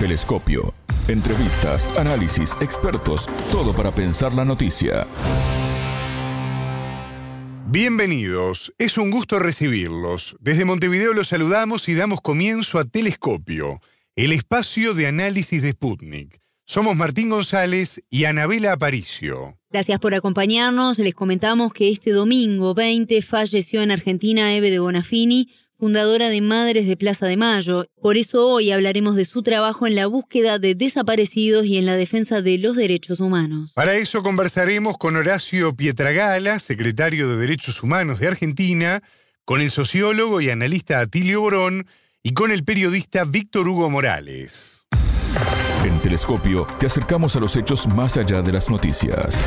[0.00, 0.72] Telescopio.
[1.08, 5.06] Entrevistas, análisis, expertos, todo para pensar la noticia.
[7.66, 10.36] Bienvenidos, es un gusto recibirlos.
[10.40, 13.82] Desde Montevideo los saludamos y damos comienzo a Telescopio,
[14.16, 16.40] el espacio de análisis de Sputnik.
[16.64, 19.58] Somos Martín González y Anabela Aparicio.
[19.68, 20.98] Gracias por acompañarnos.
[20.98, 26.86] Les comentamos que este domingo 20 falleció en Argentina Eve de Bonafini, fundadora de Madres
[26.86, 27.86] de Plaza de Mayo.
[28.02, 31.96] Por eso hoy hablaremos de su trabajo en la búsqueda de desaparecidos y en la
[31.96, 33.72] defensa de los derechos humanos.
[33.74, 39.00] Para eso conversaremos con Horacio Pietragala, secretario de Derechos Humanos de Argentina,
[39.46, 41.86] con el sociólogo y analista Atilio Borón
[42.22, 44.84] y con el periodista Víctor Hugo Morales.
[45.84, 49.46] En Telescopio te acercamos a los hechos más allá de las noticias.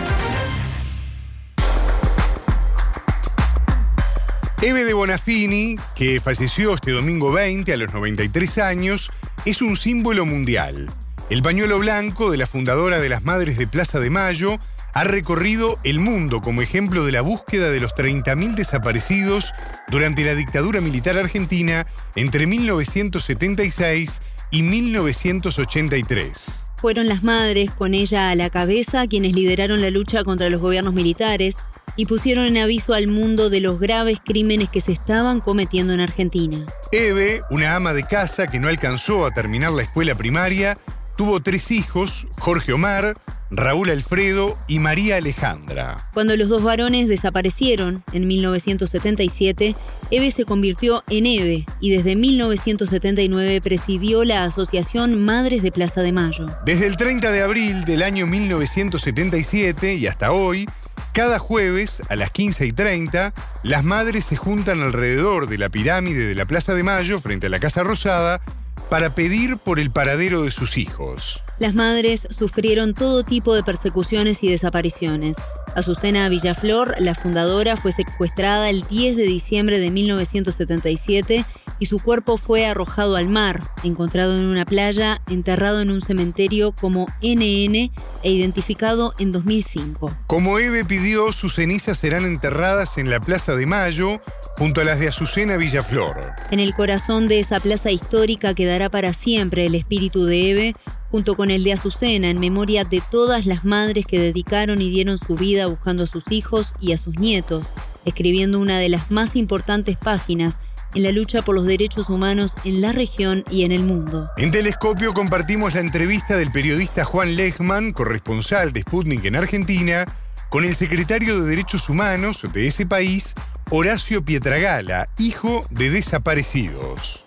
[4.63, 9.11] Eve de Bonafini, que falleció este domingo 20 a los 93 años,
[9.43, 10.87] es un símbolo mundial.
[11.29, 14.61] El pañuelo blanco de la fundadora de las Madres de Plaza de Mayo
[14.93, 19.51] ha recorrido el mundo como ejemplo de la búsqueda de los 30.000 desaparecidos
[19.89, 26.67] durante la dictadura militar argentina entre 1976 y 1983.
[26.77, 30.93] Fueron las madres, con ella a la cabeza, quienes lideraron la lucha contra los gobiernos
[30.93, 31.57] militares,
[31.95, 35.99] y pusieron en aviso al mundo de los graves crímenes que se estaban cometiendo en
[35.99, 36.65] Argentina.
[36.91, 40.77] Eve, una ama de casa que no alcanzó a terminar la escuela primaria,
[41.15, 43.15] tuvo tres hijos, Jorge Omar,
[43.55, 45.97] Raúl Alfredo y María Alejandra.
[46.13, 49.75] Cuando los dos varones desaparecieron en 1977,
[50.09, 56.11] Eve se convirtió en Eve y desde 1979 presidió la Asociación Madres de Plaza de
[56.11, 56.47] Mayo.
[56.65, 60.67] Desde el 30 de abril del año 1977 y hasta hoy,
[61.13, 66.25] cada jueves a las 15 y 30, las madres se juntan alrededor de la pirámide
[66.25, 68.41] de la Plaza de Mayo frente a la Casa Rosada
[68.89, 71.43] para pedir por el paradero de sus hijos.
[71.59, 75.37] Las madres sufrieron todo tipo de persecuciones y desapariciones.
[75.75, 81.45] Azucena Villaflor, la fundadora, fue secuestrada el 10 de diciembre de 1977
[81.83, 86.71] y su cuerpo fue arrojado al mar, encontrado en una playa, enterrado en un cementerio
[86.71, 87.91] como NN e
[88.31, 90.15] identificado en 2005.
[90.25, 94.21] Como Eve pidió, sus cenizas serán enterradas en la Plaza de Mayo,
[94.57, 96.15] junto a las de Azucena Villaflor.
[96.51, 100.75] En el corazón de esa plaza histórica quedará para siempre el espíritu de Eve,
[101.11, 105.17] junto con el de Azucena, en memoria de todas las madres que dedicaron y dieron
[105.17, 107.65] su vida buscando a sus hijos y a sus nietos,
[108.05, 110.59] escribiendo una de las más importantes páginas
[110.95, 114.29] en la lucha por los derechos humanos en la región y en el mundo.
[114.37, 120.05] En Telescopio compartimos la entrevista del periodista Juan Lechman, corresponsal de Sputnik en Argentina,
[120.49, 123.33] con el secretario de Derechos Humanos de ese país,
[123.71, 127.23] Horacio Pietragala, hijo de desaparecidos.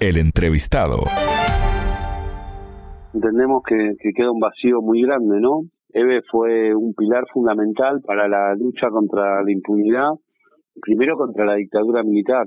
[0.00, 0.98] El entrevistado.
[3.14, 5.62] Entendemos que, que queda un vacío muy grande, ¿no?
[5.92, 10.10] Eve fue un pilar fundamental para la lucha contra la impunidad,
[10.80, 12.46] primero contra la dictadura militar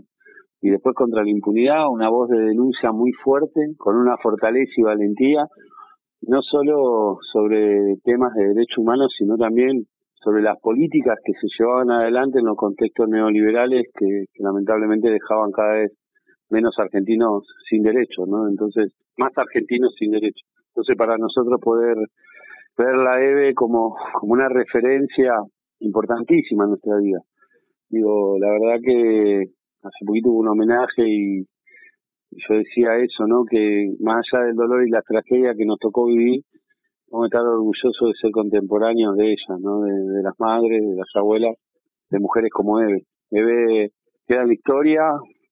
[0.66, 4.82] y después contra la impunidad, una voz de denuncia muy fuerte, con una fortaleza y
[4.82, 5.46] valentía,
[6.24, 11.92] no solo sobre temas de derechos humanos, sino también sobre las políticas que se llevaban
[11.92, 15.92] adelante en los contextos neoliberales que, lamentablemente dejaban cada vez
[16.50, 18.50] menos argentinos sin derechos, ¿no?
[18.50, 20.50] Entonces, más argentinos sin derechos.
[20.70, 21.96] Entonces, para nosotros poder
[22.76, 25.32] ver la EVE como, como una referencia
[25.78, 27.20] importantísima en nuestra vida.
[27.88, 29.44] Digo, la verdad que
[29.86, 31.46] hace poquito hubo un homenaje y
[32.32, 33.44] yo decía eso, ¿no?
[33.50, 36.42] Que más allá del dolor y la tragedia que nos tocó vivir,
[37.10, 39.82] vamos a estar orgullosos de ser contemporáneos de ella, ¿no?
[39.82, 41.56] De, las madres, de las abuelas,
[42.10, 43.04] de mujeres como Eve.
[43.32, 43.92] Eve
[44.28, 45.02] queda la historia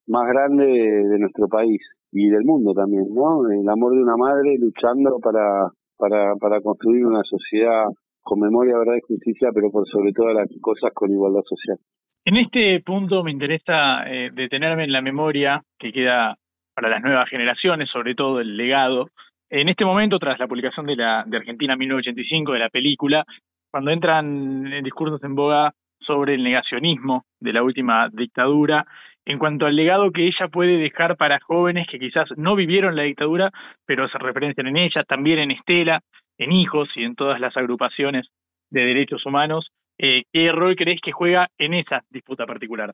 [0.06, 1.80] más grande de, nuestro país
[2.12, 3.48] y del mundo también, ¿no?
[3.48, 7.86] El amor de una madre luchando para, para, para construir una sociedad
[8.22, 11.78] con memoria, verdad y justicia, pero por sobre todas las cosas con igualdad social.
[12.26, 16.38] En este punto me interesa eh, detenerme en la memoria que queda
[16.74, 19.10] para las nuevas generaciones, sobre todo el legado.
[19.50, 23.26] En este momento, tras la publicación de, la, de Argentina 1985, de la película,
[23.70, 28.86] cuando entran en discursos en boga sobre el negacionismo de la última dictadura,
[29.26, 33.02] en cuanto al legado que ella puede dejar para jóvenes que quizás no vivieron la
[33.02, 33.50] dictadura,
[33.84, 36.00] pero se referencian en ella, también en Estela,
[36.38, 38.28] en Hijos y en todas las agrupaciones
[38.70, 39.70] de derechos humanos.
[39.98, 42.92] Eh, ¿Qué rol crees que juega en esa disputa particular?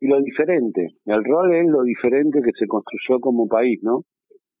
[0.00, 4.00] Y lo diferente, el rol es lo diferente que se construyó como país, ¿no?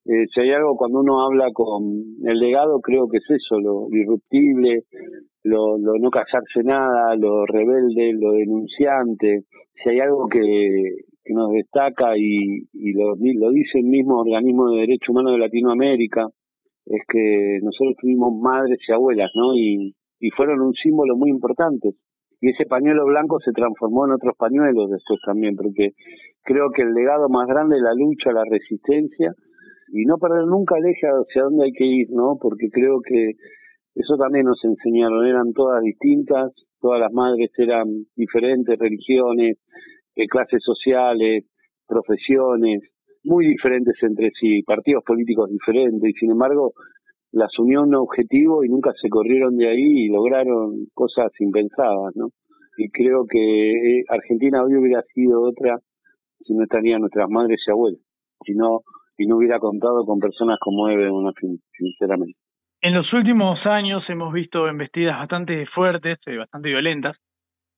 [0.04, 1.82] Eh, si hay algo cuando uno habla con
[2.24, 4.82] el legado, creo que es eso, lo irruptible,
[5.44, 9.42] lo, lo no casarse nada, lo rebelde, lo denunciante.
[9.82, 14.80] Si hay algo que, nos destaca y, y lo, lo dice el mismo organismo de
[14.80, 16.26] derechos humanos de Latinoamérica,
[16.86, 19.54] es que nosotros tuvimos madres y abuelas, ¿no?
[19.54, 21.90] Y, y fueron un símbolo muy importante.
[22.40, 25.90] Y ese pañuelo blanco se transformó en otros pañuelos después también, porque
[26.42, 29.34] creo que el legado más grande es la lucha, la resistencia,
[29.92, 32.38] y no perder nunca el eje hacia dónde hay que ir, ¿no?
[32.40, 33.32] Porque creo que
[33.96, 39.58] eso también nos enseñaron, eran todas distintas, todas las madres eran diferentes religiones,
[40.14, 41.44] eh, clases sociales,
[41.86, 42.80] profesiones,
[43.24, 46.72] muy diferentes entre sí, partidos políticos diferentes, y sin embargo
[47.32, 52.28] las unió un objetivo y nunca se corrieron de ahí y lograron cosas impensadas, ¿no?
[52.76, 55.78] Y creo que eh, Argentina hoy hubiera sido otra
[56.44, 58.00] si no estarían nuestras madres y abuelas,
[58.44, 58.80] si no,
[59.16, 61.10] y no hubiera contado con personas como Eve
[61.72, 62.38] sinceramente.
[62.80, 67.16] En los últimos años hemos visto embestidas bastante fuertes, eh, bastante violentas,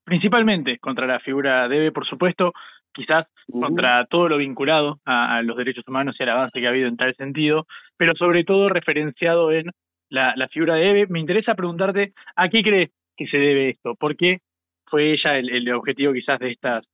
[0.05, 2.53] principalmente contra la figura de Eve, por supuesto,
[2.95, 6.89] quizás contra todo lo vinculado a, los derechos humanos y al avance que ha habido
[6.89, 9.71] en tal sentido, pero sobre todo referenciado en
[10.11, 11.07] la, figura de Eve.
[11.09, 13.95] Me interesa preguntarte, ¿a qué crees que se debe esto?
[13.95, 14.39] ¿Por qué
[14.87, 16.85] fue ella el, objetivo quizás de estas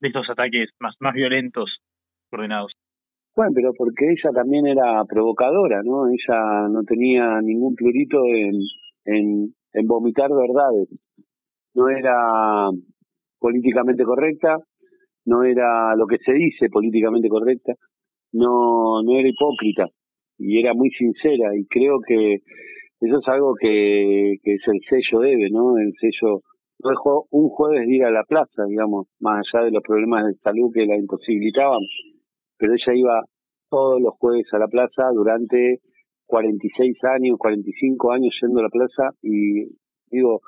[0.00, 1.78] de estos ataques más, más violentos
[2.30, 2.72] coordenados?
[3.34, 6.06] Bueno, pero porque ella también era provocadora, ¿no?
[6.08, 8.54] Ella no tenía ningún plurito en,
[9.04, 10.88] en, en vomitar verdades.
[11.74, 12.68] No era
[13.40, 14.58] políticamente correcta,
[15.26, 17.74] no era lo que se dice políticamente correcta,
[18.32, 19.86] no, no era hipócrita
[20.38, 22.38] y era muy sincera y creo que
[23.00, 25.78] eso es algo que, es el sello debe, ¿no?
[25.78, 26.40] El sello
[26.78, 30.34] dejó un jueves de ir a la plaza, digamos, más allá de los problemas de
[30.34, 31.80] salud que la imposibilitaban,
[32.56, 33.20] pero ella iba
[33.70, 35.80] todos los jueves a la plaza durante
[36.26, 39.64] 46 años, 45 años yendo a la plaza y
[40.10, 40.40] digo,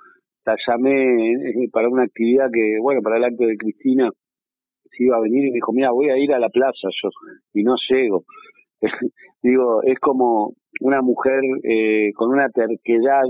[0.44, 4.10] la llamé para una actividad que, bueno, para el acto de Cristina,
[4.90, 7.10] si iba a venir y me dijo, mira, voy a ir a la plaza yo,
[7.54, 8.24] y no llego.
[9.42, 13.22] Digo, es como una mujer eh, con una terquedad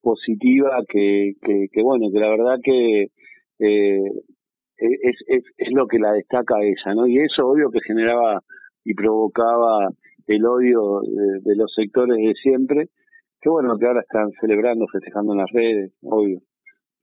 [0.00, 3.08] positiva que, que, bueno, que la verdad que
[3.58, 4.10] eh,
[4.76, 7.06] es, es, es lo que la destaca a ella, ¿no?
[7.06, 8.40] Y eso obvio que generaba
[8.84, 9.88] y provocaba
[10.26, 11.00] el odio
[11.42, 12.88] de, los sectores de siempre,
[13.40, 16.40] que bueno, que ahora están celebrando, festejando en las redes, obvio.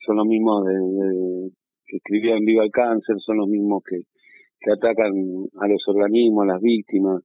[0.06, 1.50] Son los mismos de,
[1.86, 4.01] que escribían Viva el Cáncer son los mismos que,
[4.59, 5.12] que atacan
[5.59, 7.24] a los organismos, a las víctimas,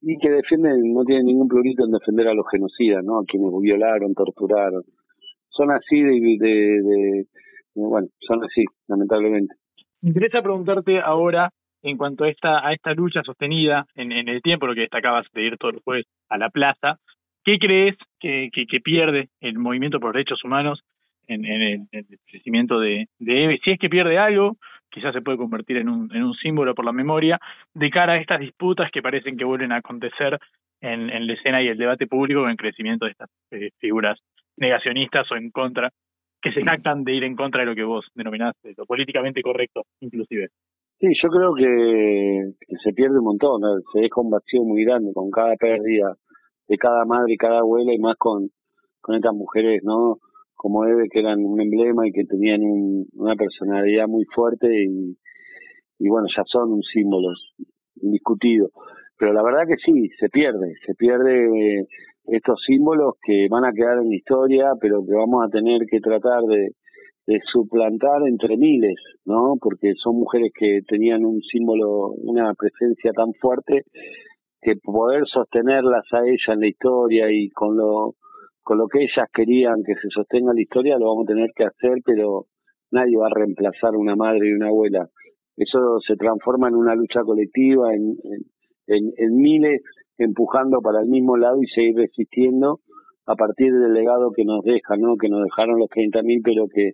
[0.00, 3.18] y que defienden, no tienen ningún plurito en defender a los genocidas, ¿no?
[3.18, 4.82] A quienes violaron, torturaron.
[5.50, 7.24] Son así de, de,
[7.74, 9.54] bueno, son así, lamentablemente.
[10.00, 11.50] Me interesa preguntarte ahora,
[11.82, 15.26] en cuanto a esta, a esta lucha sostenida en, en el tiempo, lo que destacabas
[15.32, 16.98] de ir todos los jueves a la plaza,
[17.44, 20.80] ¿qué crees que, que, pierde el movimiento por derechos humanos
[21.26, 23.60] en, en, el, crecimiento de, de EVE.
[23.62, 24.56] Si es que pierde algo,
[24.90, 27.38] quizás se puede convertir en un, en un símbolo por la memoria
[27.74, 30.38] de cara a estas disputas que parecen que vuelven a acontecer
[30.80, 34.18] en, en la escena y el debate público en el crecimiento de estas eh, figuras
[34.56, 35.90] negacionistas o en contra,
[36.40, 39.82] que se jactan de ir en contra de lo que vos denominaste, lo políticamente correcto,
[40.00, 40.48] inclusive.
[41.00, 42.52] Sí, yo creo que,
[42.82, 43.60] se pierde un montón,
[43.92, 46.16] se deja un vacío muy grande con cada pérdida
[46.66, 48.50] de cada madre y cada abuela y más con,
[49.00, 50.18] con estas mujeres, ¿no?
[50.58, 52.60] Como Eve, que eran un emblema y que tenían
[53.14, 57.28] una personalidad muy fuerte y, bueno, ya son un símbolo
[58.02, 58.68] indiscutido.
[59.16, 61.86] Pero la verdad que sí, se pierde, se pierde
[62.26, 66.42] estos símbolos que van a quedar en historia, pero que vamos a tener que tratar
[66.42, 66.70] de,
[67.52, 68.96] suplantar entre miles,
[69.26, 69.54] ¿no?
[69.60, 73.84] Porque son mujeres que tenían un símbolo, una presencia tan fuerte
[74.62, 78.14] que poder sostenerlas a ella en la historia y con lo
[78.68, 81.64] con lo que ellas querían que se sostenga la historia, lo vamos a tener que
[81.64, 82.44] hacer, pero
[82.90, 85.08] nadie va a reemplazar una madre y una abuela.
[85.56, 88.18] Eso se transforma en una lucha colectiva, en,
[88.86, 89.80] en, miles
[90.18, 92.80] empujando para el mismo lado y seguir resistiendo
[93.24, 95.16] a partir del legado que nos deja, ¿no?
[95.16, 96.90] Que nos dejaron los 30.000, pero que,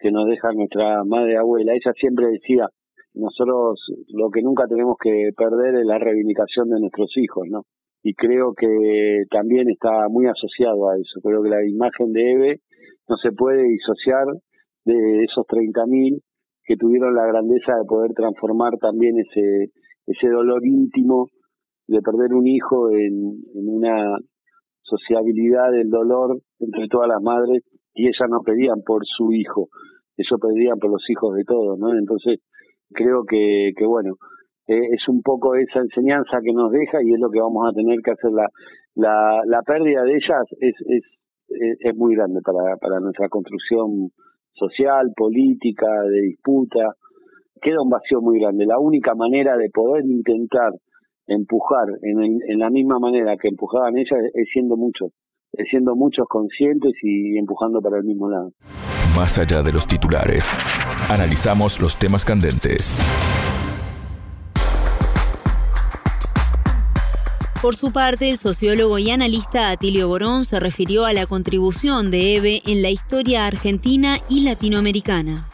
[0.00, 1.74] que nos deja nuestra madre y abuela.
[1.74, 2.66] Ella siempre decía,
[3.14, 3.78] nosotros
[4.08, 7.62] lo que nunca tenemos que perder es la reivindicación de nuestros hijos, ¿no?
[8.04, 11.20] Y creo que también está muy asociado a eso.
[11.22, 12.60] Creo que la imagen de Eve
[13.08, 14.26] no se puede disociar
[14.84, 16.20] de esos 30.000
[16.64, 19.72] que tuvieron la grandeza de poder transformar también ese,
[20.06, 21.28] ese dolor íntimo
[21.86, 24.18] de perder un hijo en, en una
[24.82, 27.62] sociabilidad del dolor entre todas las madres
[27.94, 29.68] y ellas no pedían por su hijo,
[30.18, 31.96] eso pedían por los hijos de todos, ¿no?
[31.96, 32.40] Entonces
[32.90, 34.16] creo que, que bueno,
[34.66, 37.72] eh, es un poco esa enseñanza que nos deja y es lo que vamos a
[37.72, 38.30] tener que hacer.
[38.94, 41.04] La, la, pérdida de ellas es, es,
[41.80, 44.10] es muy grande para, para nuestra construcción
[44.54, 46.94] social, política, de disputa.
[47.60, 48.66] Queda un vacío muy grande.
[48.66, 50.72] La única manera de poder intentar
[51.26, 55.10] empujar en, en la misma manera que empujaban ellas es siendo muchos,
[55.52, 58.50] es siendo muchos conscientes y empujando para el mismo lado.
[59.16, 60.56] Más allá de los titulares,
[61.10, 62.98] analizamos los temas candentes.
[67.64, 72.36] Por su parte, el sociólogo y analista Atilio Borón se refirió a la contribución de
[72.36, 75.48] EVE en la historia argentina y latinoamericana.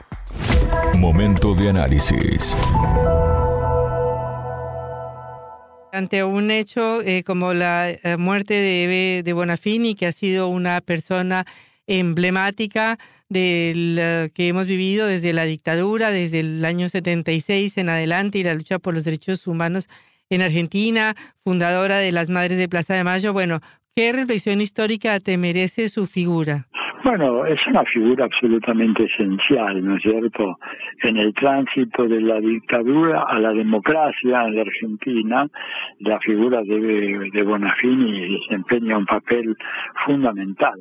[0.98, 2.52] Momento de análisis.
[5.92, 10.48] Ante un hecho eh, como la eh, muerte de Eve de Bonafini, que ha sido
[10.48, 11.46] una persona
[11.86, 12.98] emblemática
[13.28, 18.54] del que hemos vivido desde la dictadura, desde el año 76 en adelante y la
[18.54, 19.88] lucha por los derechos humanos
[20.30, 23.32] en Argentina, fundadora de las Madres de Plaza de Mayo.
[23.32, 23.58] Bueno,
[23.96, 26.66] ¿qué reflexión histórica te merece su figura?
[27.02, 30.58] Bueno, es una figura absolutamente esencial, ¿no es cierto?
[31.02, 35.48] En el tránsito de la dictadura a la democracia en Argentina,
[36.00, 39.56] la figura de, de Bonafini desempeña un papel
[40.04, 40.78] fundamental.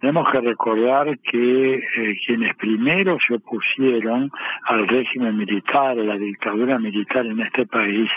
[0.00, 4.30] Tenemos que recordar que eh, quienes primero se opusieron
[4.64, 8.08] al régimen militar, a la dictadura militar en este país,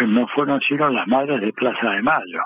[0.00, 2.42] no fueron sino las madres de Plaza de Mayo.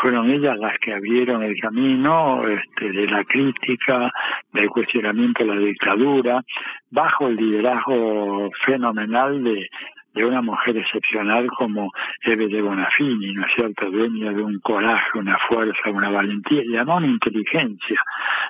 [0.00, 4.12] Fueron ellas las que abrieron el camino este, de la crítica,
[4.52, 6.44] del cuestionamiento de la dictadura,
[6.90, 9.68] bajo el liderazgo fenomenal de
[10.14, 11.90] de una mujer excepcional como
[12.22, 16.76] Eve de Bonafini, ¿no es cierto?, dueña de un coraje, una fuerza, una valentía y
[16.76, 18.00] además una inteligencia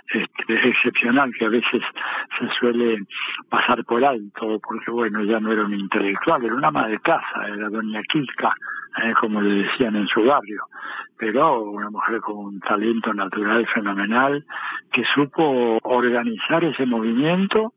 [0.08, 1.82] este, excepcional que a veces
[2.38, 2.98] se suele
[3.48, 7.46] pasar por alto, porque bueno, ya no era una intelectual, era una ama de casa,
[7.46, 8.52] era doña Kika,
[9.02, 10.64] eh, como le decían en su barrio,
[11.16, 14.44] pero una mujer con un talento natural fenomenal
[14.90, 17.72] que supo organizar ese movimiento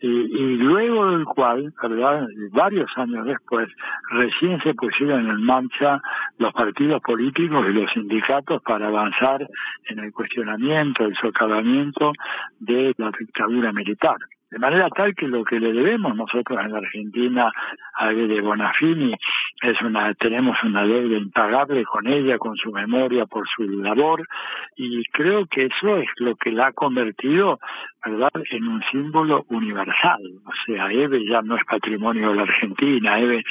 [0.00, 2.26] y, y, luego del cual, ¿verdad?
[2.52, 3.68] varios años después,
[4.10, 6.00] recién se pusieron en marcha
[6.38, 9.46] los partidos políticos y los sindicatos para avanzar
[9.88, 12.12] en el cuestionamiento, el socavamiento
[12.58, 14.16] de la dictadura militar.
[14.50, 17.52] De manera tal que lo que le debemos nosotros en la Argentina
[17.94, 19.14] a de Bonafini
[19.62, 24.26] es una, tenemos una deuda impagable con ella, con su memoria, por su labor,
[24.74, 27.60] y creo que eso es lo que la ha convertido,
[28.04, 30.20] ¿verdad?, en un símbolo universal.
[30.44, 33.44] O sea, Eve ya no es patrimonio de la Argentina, Eve,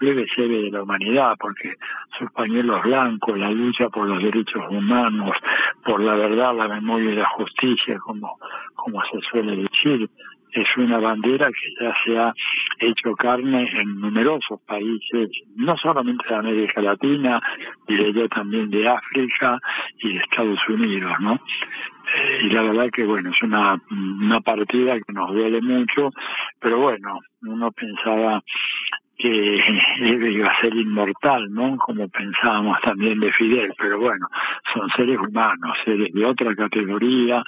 [0.00, 1.74] Eve es Eve de la humanidad, porque
[2.18, 5.36] sus pañuelos blancos, la lucha por los derechos humanos,
[5.84, 8.38] por la verdad, la memoria y la justicia, como,
[8.74, 10.08] como se suele decir,
[10.52, 12.34] es una bandera que ya se ha
[12.78, 17.40] hecho carne en numerosos países, no solamente de América Latina,
[17.86, 19.58] diría también de África
[19.98, 21.40] y de Estados Unidos, ¿no?
[22.14, 26.10] Eh, y la verdad que, bueno, es una, una partida que nos duele mucho,
[26.60, 28.42] pero bueno, uno pensaba
[29.16, 29.28] que
[30.32, 31.76] iba a ser inmortal, ¿no?
[31.76, 34.26] Como pensábamos también de Fidel, pero bueno,
[34.74, 37.42] son seres humanos, seres de otra categoría,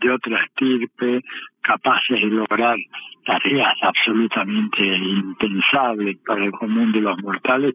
[0.00, 1.22] de otra estirpe,
[1.68, 2.78] capaces de lograr
[3.26, 7.74] tareas absolutamente impensables para el común de los mortales,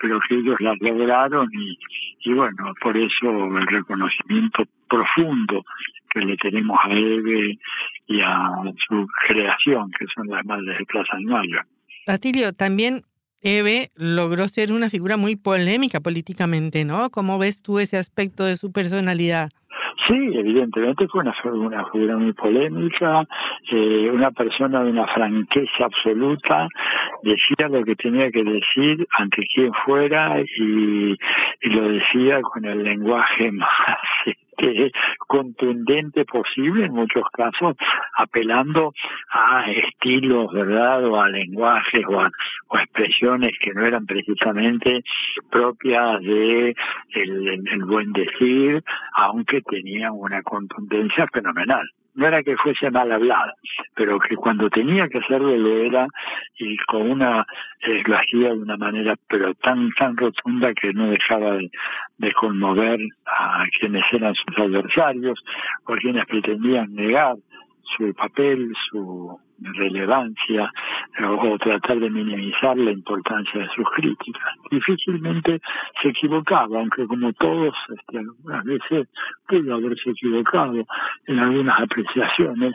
[0.00, 5.64] pero que ellos las lograron y, bueno, por eso el reconocimiento profundo
[6.10, 7.58] que le tenemos a Eve
[8.08, 8.50] y a
[8.88, 11.60] su creación, que son las madres de Plaza Mayo.
[12.06, 13.02] Atilio, también
[13.40, 17.10] Eve logró ser una figura muy polémica políticamente, ¿no?
[17.10, 19.50] ¿Cómo ves tú ese aspecto de su personalidad?
[20.06, 23.26] Sí, evidentemente fue una, figura muy polémica,
[23.70, 26.68] eh, una persona de una franqueza absoluta,
[27.22, 31.16] decía lo que tenía que decir ante quien fuera y,
[31.62, 33.98] y lo decía con el lenguaje más
[34.58, 37.76] este, contundente posible en muchos casos,
[38.16, 38.92] apelando
[39.30, 41.04] a estilos, ¿verdad?
[41.04, 42.30] O a lenguajes o a,
[42.80, 45.02] expresiones que no eran precisamente
[45.50, 46.74] propias de
[47.14, 48.82] el buen decir,
[49.14, 51.88] aunque tenían una contundencia fenomenal
[52.18, 53.54] no era que fuese mal hablada,
[53.94, 56.08] pero que cuando tenía que hacerlo lo era
[56.58, 57.46] y con una
[57.80, 61.70] eh, lo hacía de una manera pero tan tan rotunda que no dejaba de,
[62.18, 65.38] de, conmover a quienes eran sus adversarios
[65.84, 67.36] o a quienes pretendían negar
[67.96, 70.72] su papel, su relevancia
[71.26, 74.54] o, tratar de minimizar la importancia de sus críticas.
[74.70, 75.60] Difícilmente
[76.00, 79.08] se equivocaba, aunque como todos, este, algunas veces
[79.46, 80.84] pudo haberse equivocado
[81.26, 82.74] en algunas apreciaciones,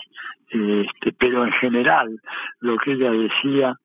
[0.49, 2.19] este, pero en general
[2.59, 3.75] lo que ella decía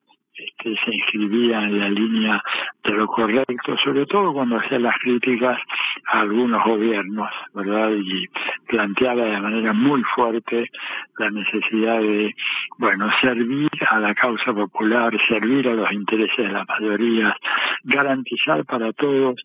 [0.57, 2.43] que se inscribía en la línea
[2.83, 5.59] de lo correcto, sobre todo cuando hacía las críticas
[6.11, 7.91] a algunos gobiernos, ¿verdad?
[7.91, 8.27] Y
[8.67, 10.69] planteaba de manera muy fuerte
[11.17, 12.33] la necesidad de,
[12.77, 17.33] bueno, servir a la causa popular, servir a los intereses de las mayorías,
[17.83, 19.35] garantizar para todos,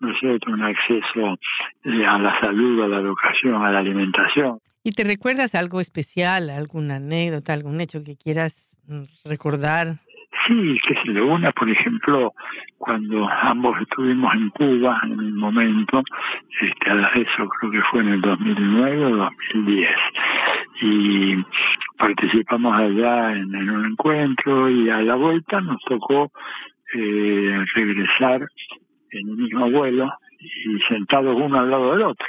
[0.00, 1.38] ¿no es un acceso
[1.84, 4.58] eh, a la salud, a la educación, a la alimentación.
[4.82, 10.00] ¿Y te recuerdas algo especial, alguna anécdota, algún hecho que quieras mm, recordar?
[10.46, 12.32] Sí, que se le una, por ejemplo,
[12.76, 16.02] cuando ambos estuvimos en Cuba en un momento,
[16.60, 19.90] este, eso creo que fue en el 2009 o 2010,
[20.82, 21.36] y
[21.98, 26.30] participamos allá en, un encuentro y a la vuelta nos tocó
[26.94, 28.46] eh, regresar
[29.12, 32.26] en el mismo vuelo y sentados uno al lado del otro.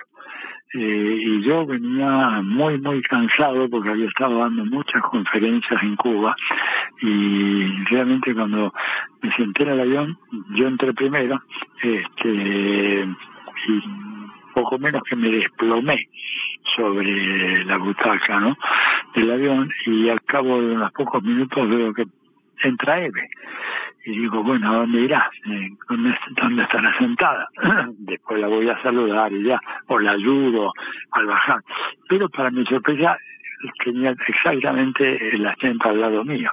[0.78, 6.36] Eh, y yo venía muy, muy cansado porque había estado dando muchas conferencias en Cuba
[7.02, 8.74] y realmente cuando
[9.22, 10.18] me senté en el avión,
[10.50, 11.42] yo entré primero,
[11.82, 13.08] este,
[13.68, 13.82] y
[14.54, 16.10] poco menos que me desplomé
[16.76, 18.58] sobre la butaca ¿no?
[19.14, 22.06] del avión y al cabo de unos pocos minutos veo que
[22.64, 23.30] entra Eve
[24.06, 25.30] y digo, bueno, ¿a dónde irás?
[25.50, 27.48] Eh, ¿Dónde, estará sentada?
[27.98, 30.72] Después la voy a saludar y ya, o la ayudo
[31.12, 31.62] al bajar.
[32.08, 33.18] Pero para mi sorpresa,
[33.84, 36.52] tenía exactamente el asiento al lado mío.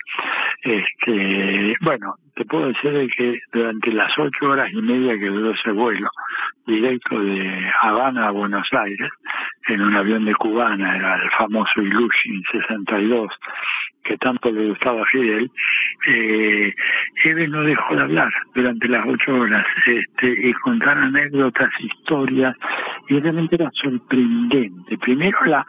[0.63, 5.73] Este, bueno, te puedo decir que durante las ocho horas y media que duró ese
[5.73, 6.09] vuelo,
[6.67, 9.11] directo de Habana a Buenos Aires,
[9.69, 13.29] en un avión de cubana, era el famoso Ilushin 62,
[14.03, 15.51] que tanto le gustaba a Fidel,
[16.09, 16.75] eh,
[17.25, 22.57] Eve no dejó de hablar durante las ocho horas este, y contar anécdotas, historias,
[23.09, 24.99] y realmente era sorprendente.
[24.99, 25.67] Primero, la,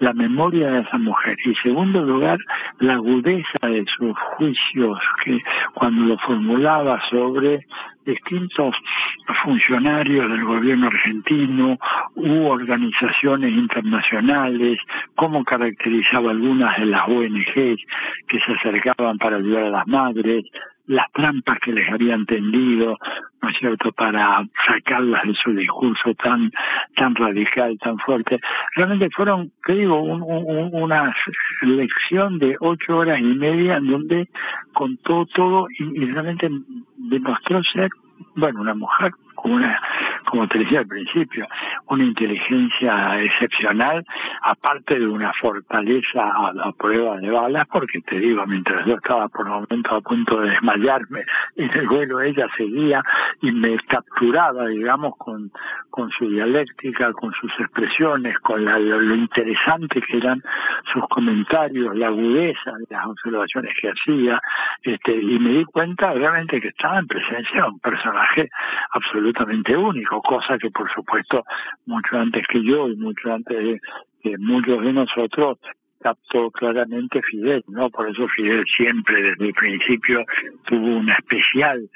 [0.00, 2.38] la memoria de esa mujer, y segundo lugar,
[2.80, 5.38] la agudeza de sus juicios, que
[5.74, 7.66] cuando lo formulaba sobre
[8.06, 8.74] distintos
[9.42, 11.78] funcionarios del gobierno argentino
[12.14, 14.78] u organizaciones internacionales,
[15.14, 20.44] cómo caracterizaba algunas de las ONG que se acercaban para ayudar a las madres,
[20.86, 22.98] las trampas que les habían tendido,
[23.42, 26.50] ¿no es cierto?, para sacarlas de su discurso tan,
[26.94, 28.40] tan radical, tan fuerte.
[28.74, 31.14] Realmente fueron, te digo, una
[31.62, 34.28] lección de ocho horas y media en donde
[34.72, 36.48] contó todo y realmente
[36.96, 37.90] demostró ser,
[38.34, 39.12] bueno, una mujer
[39.46, 39.80] una,
[40.28, 41.46] como te decía al principio,
[41.88, 44.04] una inteligencia excepcional,
[44.42, 49.46] aparte de una fortaleza a, prueba de balas, porque te digo, mientras yo estaba por
[49.46, 51.24] momentos a punto de desmayarme
[51.56, 53.02] en el vuelo, ella seguía
[53.40, 55.50] y me capturaba, digamos, con,
[55.90, 60.42] con su dialéctica, con sus expresiones, con lo, interesante que eran
[60.92, 64.40] sus comentarios, la agudeza de las observaciones que hacía,
[64.82, 68.50] este, y me di cuenta realmente que estaba en presencia de un personaje
[68.90, 71.44] absolutamente único, cosa que por supuesto
[71.84, 73.80] mucho antes que yo y mucho antes de,
[74.24, 75.58] de muchos de nosotros
[76.00, 77.90] captó claramente Fidel, ¿no?
[77.90, 80.24] Por eso Fidel siempre desde el principio
[80.66, 81.88] tuvo una especial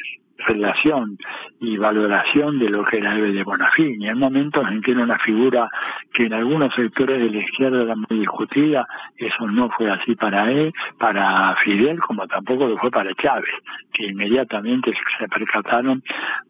[0.46, 1.18] relación
[1.60, 4.08] y valoración de lo que era Eve de Bonafini.
[4.08, 5.70] En momentos en que era una figura
[6.12, 10.50] que en algunos sectores de la izquierda era muy discutida, eso no fue así para
[10.50, 13.54] él, para Fidel, como tampoco lo fue para Chávez,
[13.92, 16.02] que inmediatamente se percataron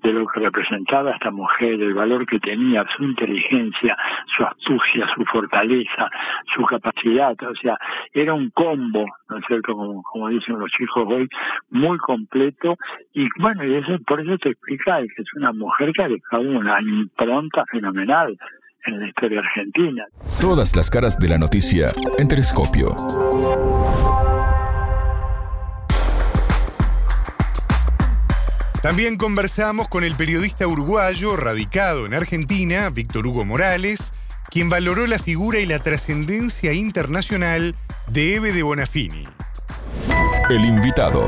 [0.02, 3.96] de lo que representaba esta mujer, el valor que tenía, su inteligencia,
[4.36, 6.10] su astucia, su fortaleza,
[6.54, 7.78] su capacidad, o sea,
[8.12, 11.28] era un combo, ¿no es cierto?, como, como dicen los chicos hoy,
[11.70, 12.76] muy completo,
[13.14, 16.80] y bueno, y por eso te explica que es una mujer que ha dejado una
[16.80, 18.36] impronta fenomenal
[18.86, 20.04] en la historia argentina.
[20.40, 21.88] Todas las caras de la noticia
[22.18, 22.94] en Telescopio.
[28.82, 34.14] También conversamos con el periodista uruguayo radicado en Argentina, Víctor Hugo Morales,
[34.50, 37.74] quien valoró la figura y la trascendencia internacional
[38.12, 39.22] de Eve de Bonafini.
[40.50, 41.20] El invitado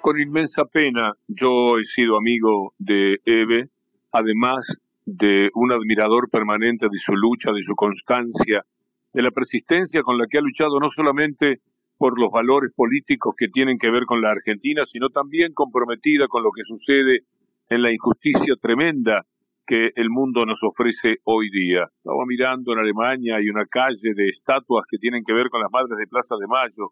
[0.00, 3.68] con inmensa pena yo he sido amigo de Eve,
[4.12, 4.64] además
[5.04, 8.64] de un admirador permanente de su lucha, de su constancia,
[9.12, 11.60] de la persistencia con la que ha luchado no solamente
[11.98, 16.42] por los valores políticos que tienen que ver con la Argentina, sino también comprometida con
[16.42, 17.24] lo que sucede
[17.68, 19.26] en la injusticia tremenda
[19.66, 21.88] que el mundo nos ofrece hoy día.
[21.96, 25.70] Estaba mirando en Alemania, hay una calle de estatuas que tienen que ver con las
[25.70, 26.90] Madres de Plaza de Mayo.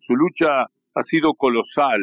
[0.00, 2.00] Su lucha ha sido colosal,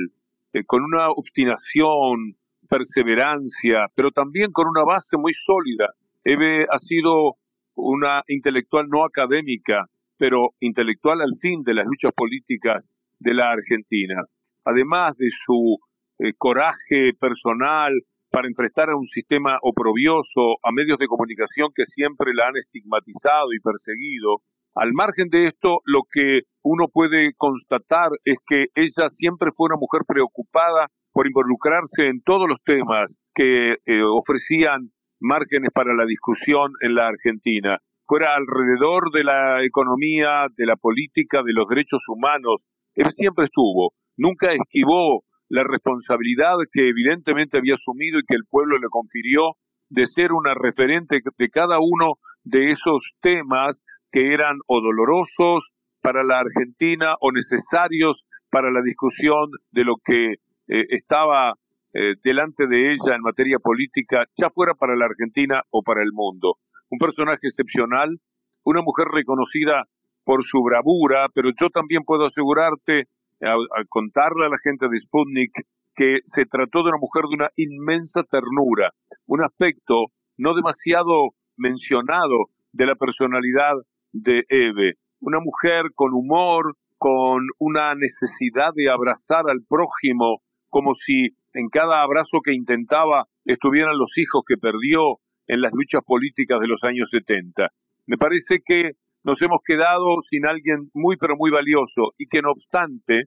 [0.53, 2.35] eh, con una obstinación,
[2.67, 5.93] perseverancia, pero también con una base muy sólida.
[6.23, 7.35] Eve ha sido
[7.75, 9.85] una intelectual no académica,
[10.17, 12.83] pero intelectual al fin de las luchas políticas
[13.19, 14.23] de la Argentina.
[14.65, 15.77] Además de su
[16.19, 17.93] eh, coraje personal
[18.37, 23.51] para enfrentar a un sistema oprobioso, a medios de comunicación que siempre la han estigmatizado
[23.51, 24.41] y perseguido.
[24.75, 29.77] Al margen de esto, lo que uno puede constatar es que ella siempre fue una
[29.81, 36.73] mujer preocupada por involucrarse en todos los temas que eh, ofrecían márgenes para la discusión
[36.81, 37.79] en la Argentina.
[38.05, 42.61] Fuera alrededor de la economía, de la política, de los derechos humanos,
[42.93, 48.77] él siempre estuvo, nunca esquivó la responsabilidad que evidentemente había asumido y que el pueblo
[48.77, 49.53] le confirió
[49.89, 53.75] de ser una referente de cada uno de esos temas
[54.11, 55.63] que eran o dolorosos
[56.01, 61.53] para la Argentina o necesarios para la discusión de lo que eh, estaba
[61.93, 66.11] eh, delante de ella en materia política, ya fuera para la Argentina o para el
[66.13, 66.55] mundo.
[66.89, 68.17] Un personaje excepcional,
[68.63, 69.85] una mujer reconocida
[70.23, 73.05] por su bravura, pero yo también puedo asegurarte
[73.41, 75.51] al contarle a la gente de Sputnik
[75.95, 78.91] que se trató de una mujer de una inmensa ternura,
[79.25, 80.05] un aspecto
[80.37, 83.73] no demasiado mencionado de la personalidad
[84.13, 91.29] de Eve, una mujer con humor, con una necesidad de abrazar al prójimo, como si
[91.53, 96.67] en cada abrazo que intentaba estuvieran los hijos que perdió en las luchas políticas de
[96.67, 97.69] los años 70.
[98.05, 98.91] Me parece que
[99.27, 103.25] nos hemos quedado sin alguien muy pero muy valioso y que no obstante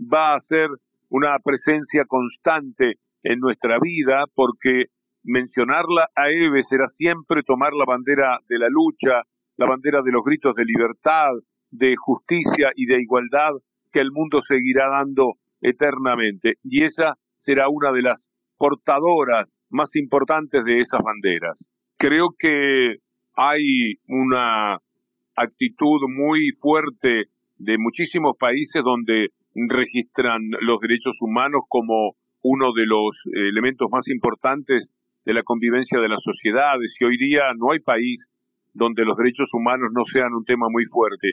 [0.00, 0.68] va a ser
[1.08, 4.84] una presencia constante en nuestra vida porque
[5.24, 9.24] mencionarla a Eve será siempre tomar la bandera de la lucha,
[9.56, 11.32] la bandera de los gritos de libertad,
[11.72, 13.50] de justicia y de igualdad
[13.92, 16.54] que el mundo seguirá dando eternamente.
[16.62, 18.20] Y esa será una de las
[18.56, 21.58] portadoras más importantes de esas banderas.
[21.98, 22.98] Creo que
[23.34, 24.78] hay una
[25.36, 27.24] actitud muy fuerte
[27.58, 34.88] de muchísimos países donde registran los derechos humanos como uno de los elementos más importantes
[35.24, 38.18] de la convivencia de las sociedades y hoy día no hay país
[38.72, 41.32] donde los derechos humanos no sean un tema muy fuerte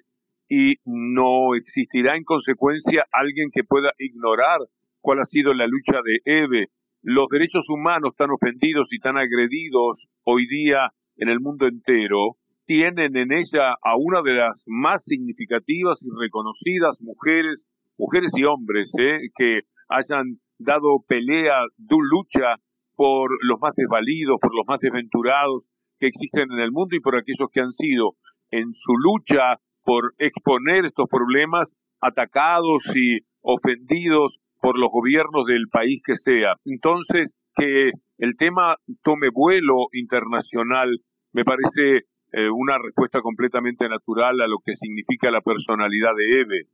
[0.49, 4.59] y no existirá en consecuencia alguien que pueda ignorar
[5.01, 6.67] cuál ha sido la lucha de Eve.
[7.03, 12.35] Los derechos humanos tan ofendidos y tan agredidos hoy día en el mundo entero
[12.67, 17.59] tienen en ella a una de las más significativas y reconocidas mujeres,
[17.97, 19.19] mujeres y hombres, ¿eh?
[19.35, 22.55] que hayan dado pelea, lucha
[22.95, 25.63] por los más desvalidos, por los más desventurados
[25.99, 28.13] que existen en el mundo y por aquellos que han sido
[28.51, 36.01] en su lucha por exponer estos problemas atacados y ofendidos por los gobiernos del país
[36.05, 36.55] que sea.
[36.65, 40.89] Entonces, que el tema tome vuelo internacional
[41.33, 42.05] me parece
[42.37, 46.67] eh, una respuesta completamente natural a lo que significa la personalidad de Eve.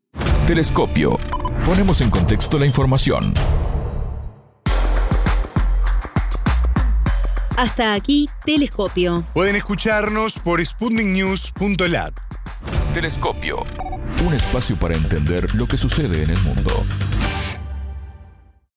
[0.46, 1.16] Telescopio.
[1.66, 3.34] Ponemos en contexto la información.
[7.56, 9.24] Hasta aquí, Telescopio.
[9.34, 12.14] Pueden escucharnos por sputniknews.lat.
[12.94, 13.60] Telescopio.
[14.28, 16.84] Un espacio para entender lo que sucede en el mundo.